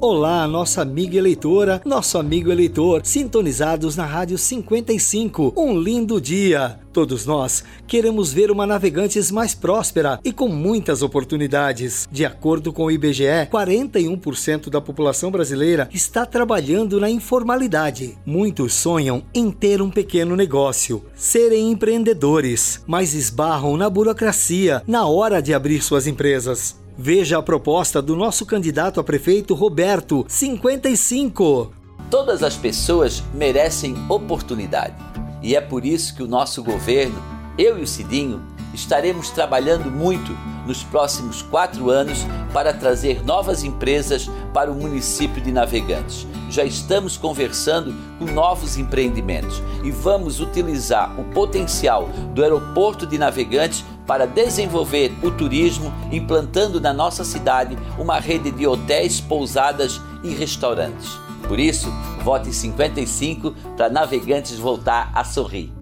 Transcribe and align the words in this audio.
Olá, 0.00 0.46
nossa 0.46 0.80
amiga 0.80 1.18
eleitora, 1.18 1.82
nosso 1.84 2.18
amigo 2.18 2.52
eleitor, 2.52 3.00
sintonizados 3.02 3.96
na 3.96 4.06
Rádio 4.06 4.38
55. 4.38 5.52
Um 5.56 5.76
lindo 5.76 6.20
dia! 6.20 6.78
Todos 6.92 7.26
nós 7.26 7.64
queremos 7.84 8.32
ver 8.32 8.52
uma 8.52 8.64
Navegantes 8.64 9.32
mais 9.32 9.56
próspera 9.56 10.20
e 10.24 10.32
com 10.32 10.46
muitas 10.46 11.02
oportunidades. 11.02 12.08
De 12.12 12.24
acordo 12.24 12.72
com 12.72 12.84
o 12.84 12.90
IBGE, 12.92 13.48
41% 13.50 14.70
da 14.70 14.80
população 14.80 15.32
brasileira 15.32 15.88
está 15.92 16.24
trabalhando 16.24 17.00
na 17.00 17.10
informalidade. 17.10 18.16
Muitos 18.24 18.74
sonham 18.74 19.24
em 19.34 19.50
ter 19.50 19.82
um 19.82 19.90
pequeno 19.90 20.36
negócio, 20.36 21.04
serem 21.16 21.72
empreendedores, 21.72 22.84
mas 22.86 23.14
esbarram 23.14 23.76
na 23.76 23.90
burocracia 23.90 24.80
na 24.86 25.06
hora 25.06 25.42
de 25.42 25.52
abrir 25.52 25.82
suas 25.82 26.06
empresas. 26.06 26.76
Veja 27.00 27.38
a 27.38 27.42
proposta 27.42 28.02
do 28.02 28.16
nosso 28.16 28.44
candidato 28.44 28.98
a 28.98 29.04
prefeito 29.04 29.54
Roberto, 29.54 30.26
55. 30.26 31.72
Todas 32.10 32.42
as 32.42 32.56
pessoas 32.56 33.22
merecem 33.32 33.94
oportunidade. 34.08 34.96
E 35.40 35.54
é 35.54 35.60
por 35.60 35.86
isso 35.86 36.16
que 36.16 36.24
o 36.24 36.26
nosso 36.26 36.60
governo, 36.60 37.22
eu 37.56 37.78
e 37.78 37.82
o 37.82 37.86
Cidinho, 37.86 38.42
estaremos 38.74 39.30
trabalhando 39.30 39.88
muito 39.88 40.32
nos 40.66 40.82
próximos 40.82 41.40
quatro 41.40 41.88
anos 41.88 42.26
para 42.52 42.72
trazer 42.72 43.24
novas 43.24 43.62
empresas 43.62 44.28
para 44.52 44.68
o 44.68 44.74
município 44.74 45.40
de 45.40 45.52
Navegantes. 45.52 46.26
Já 46.50 46.64
estamos 46.64 47.16
conversando 47.16 47.94
com 48.18 48.24
novos 48.24 48.76
empreendimentos 48.76 49.62
e 49.84 49.92
vamos 49.92 50.40
utilizar 50.40 51.18
o 51.18 51.22
potencial 51.32 52.08
do 52.34 52.42
aeroporto 52.42 53.06
de 53.06 53.18
Navegantes 53.18 53.84
para 54.08 54.26
desenvolver 54.26 55.12
o 55.22 55.30
turismo, 55.30 55.92
implantando 56.10 56.80
na 56.80 56.94
nossa 56.94 57.22
cidade 57.22 57.78
uma 57.98 58.18
rede 58.18 58.50
de 58.50 58.66
hotéis, 58.66 59.20
pousadas 59.20 60.00
e 60.24 60.30
restaurantes. 60.30 61.10
Por 61.46 61.60
isso, 61.60 61.88
vote 62.24 62.52
55 62.52 63.52
para 63.76 63.90
Navegantes 63.90 64.58
voltar 64.58 65.12
a 65.14 65.22
sorrir. 65.24 65.77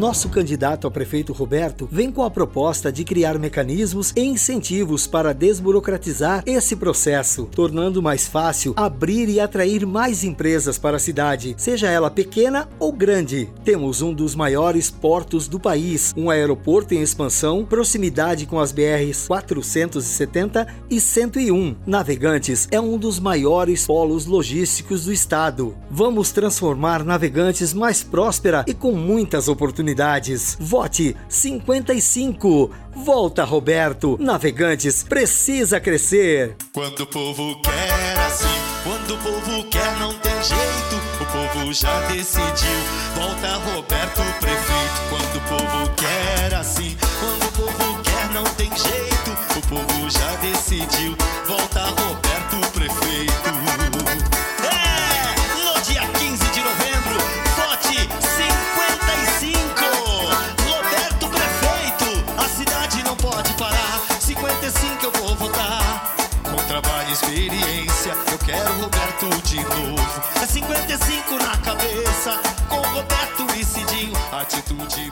Nosso 0.00 0.30
candidato 0.30 0.86
a 0.86 0.90
prefeito 0.90 1.30
Roberto 1.30 1.86
vem 1.92 2.10
com 2.10 2.22
a 2.22 2.30
proposta 2.30 2.90
de 2.90 3.04
criar 3.04 3.38
mecanismos 3.38 4.14
e 4.16 4.22
incentivos 4.22 5.06
para 5.06 5.34
desburocratizar 5.34 6.42
esse 6.46 6.74
processo, 6.74 7.44
tornando 7.54 8.00
mais 8.00 8.26
fácil 8.26 8.72
abrir 8.76 9.28
e 9.28 9.38
atrair 9.38 9.84
mais 9.84 10.24
empresas 10.24 10.78
para 10.78 10.96
a 10.96 10.98
cidade, 10.98 11.54
seja 11.58 11.90
ela 11.90 12.10
pequena 12.10 12.66
ou 12.78 12.94
grande. 12.94 13.50
Temos 13.62 14.00
um 14.00 14.14
dos 14.14 14.34
maiores 14.34 14.90
portos 14.90 15.46
do 15.46 15.60
país, 15.60 16.14
um 16.16 16.30
aeroporto 16.30 16.94
em 16.94 17.02
expansão, 17.02 17.62
proximidade 17.62 18.46
com 18.46 18.58
as 18.58 18.72
BRs 18.72 19.26
470 19.26 20.66
e 20.88 20.98
101. 20.98 21.76
Navegantes 21.86 22.66
é 22.70 22.80
um 22.80 22.96
dos 22.96 23.20
maiores 23.20 23.86
polos 23.86 24.24
logísticos 24.24 25.04
do 25.04 25.12
estado. 25.12 25.76
Vamos 25.90 26.32
transformar 26.32 27.04
Navegantes 27.04 27.74
mais 27.74 28.02
próspera 28.02 28.64
e 28.66 28.72
com 28.72 28.92
muitas 28.92 29.46
oportunidades 29.46 29.89
oportunidades. 29.90 30.56
Vote 30.58 31.16
55. 31.28 32.70
Volta, 32.94 33.44
Roberto. 33.44 34.16
Navegantes 34.20 35.02
precisa 35.02 35.80
crescer. 35.80 36.56
Quando 36.72 37.00
o 37.00 37.06
povo 37.06 37.60
quer 37.62 38.18
assim, 38.26 38.46
quando 38.84 39.14
o 39.14 39.18
povo 39.18 39.64
quer 39.70 39.98
não 39.98 40.12
tem 40.14 40.32
jeito, 40.42 40.96
o 41.20 41.26
povo 41.26 41.72
já 41.72 42.00
decidiu. 42.08 42.70
Volta, 43.14 43.56
Roberto, 43.74 44.22
prefeito. 44.40 45.00
Quando 45.08 45.36
o 45.36 45.40
povo 45.48 45.90
quer 45.96 46.54
assim, 46.54 46.89
experiência, 67.40 68.12
eu 68.30 68.38
quero 68.38 68.72
Roberto 68.74 69.42
de 69.44 69.56
novo. 69.56 70.22
É 70.42 70.46
55 70.46 71.34
na 71.36 71.56
cabeça, 71.58 72.38
com 72.68 72.76
Roberto 72.76 73.46
e 73.56 73.64
Cidinho, 73.64 74.12
atitude. 74.30 75.08